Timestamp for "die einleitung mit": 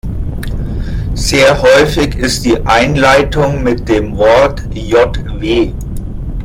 2.43-3.87